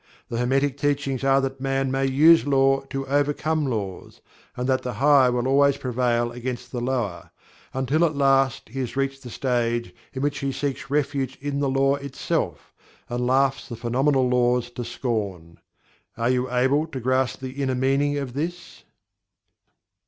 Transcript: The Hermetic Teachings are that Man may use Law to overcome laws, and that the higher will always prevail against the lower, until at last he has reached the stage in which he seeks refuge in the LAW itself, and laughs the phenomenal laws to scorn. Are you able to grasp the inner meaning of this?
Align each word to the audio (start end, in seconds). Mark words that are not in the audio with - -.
The 0.29 0.39
Hermetic 0.39 0.77
Teachings 0.79 1.23
are 1.23 1.39
that 1.41 1.61
Man 1.61 1.91
may 1.91 2.07
use 2.07 2.47
Law 2.47 2.79
to 2.89 3.05
overcome 3.05 3.67
laws, 3.67 4.19
and 4.57 4.67
that 4.67 4.81
the 4.81 4.93
higher 4.93 5.31
will 5.31 5.47
always 5.47 5.77
prevail 5.77 6.31
against 6.31 6.71
the 6.71 6.81
lower, 6.81 7.29
until 7.71 8.03
at 8.05 8.15
last 8.15 8.69
he 8.69 8.79
has 8.79 8.95
reached 8.97 9.21
the 9.21 9.29
stage 9.29 9.93
in 10.11 10.23
which 10.23 10.39
he 10.39 10.51
seeks 10.51 10.89
refuge 10.89 11.35
in 11.39 11.59
the 11.59 11.69
LAW 11.69 11.97
itself, 11.97 12.73
and 13.09 13.27
laughs 13.27 13.69
the 13.69 13.75
phenomenal 13.75 14.27
laws 14.27 14.71
to 14.71 14.83
scorn. 14.83 15.59
Are 16.17 16.31
you 16.31 16.51
able 16.51 16.87
to 16.87 16.99
grasp 16.99 17.39
the 17.39 17.61
inner 17.61 17.75
meaning 17.75 18.17
of 18.17 18.33
this? 18.33 18.83